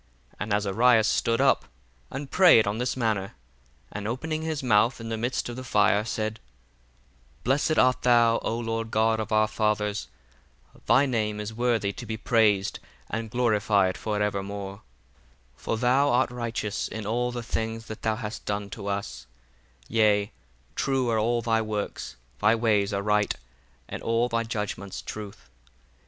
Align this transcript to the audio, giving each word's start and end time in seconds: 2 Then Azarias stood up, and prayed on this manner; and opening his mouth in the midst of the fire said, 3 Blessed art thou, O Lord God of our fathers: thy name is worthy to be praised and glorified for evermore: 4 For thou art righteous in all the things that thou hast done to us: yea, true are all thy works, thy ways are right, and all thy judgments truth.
2 0.39 0.47
Then 0.47 0.53
Azarias 0.53 1.05
stood 1.05 1.39
up, 1.39 1.65
and 2.09 2.31
prayed 2.31 2.65
on 2.65 2.79
this 2.79 2.97
manner; 2.97 3.35
and 3.91 4.07
opening 4.07 4.41
his 4.41 4.63
mouth 4.63 4.99
in 4.99 5.09
the 5.09 5.15
midst 5.17 5.47
of 5.47 5.55
the 5.55 5.63
fire 5.63 6.03
said, 6.03 6.39
3 7.43 7.43
Blessed 7.43 7.77
art 7.77 8.01
thou, 8.01 8.39
O 8.39 8.57
Lord 8.57 8.89
God 8.89 9.19
of 9.19 9.31
our 9.31 9.47
fathers: 9.47 10.07
thy 10.87 11.05
name 11.05 11.39
is 11.39 11.53
worthy 11.53 11.93
to 11.93 12.07
be 12.07 12.17
praised 12.17 12.79
and 13.11 13.29
glorified 13.29 13.95
for 13.95 14.19
evermore: 14.19 14.81
4 15.55 15.77
For 15.77 15.77
thou 15.79 16.09
art 16.09 16.31
righteous 16.31 16.87
in 16.87 17.05
all 17.05 17.31
the 17.31 17.43
things 17.43 17.85
that 17.85 18.01
thou 18.01 18.15
hast 18.15 18.43
done 18.43 18.71
to 18.71 18.87
us: 18.87 19.27
yea, 19.87 20.31
true 20.75 21.09
are 21.11 21.19
all 21.19 21.43
thy 21.43 21.61
works, 21.61 22.15
thy 22.39 22.55
ways 22.55 22.91
are 22.91 23.03
right, 23.03 23.35
and 23.87 24.01
all 24.01 24.27
thy 24.27 24.41
judgments 24.41 24.99
truth. 25.03 25.47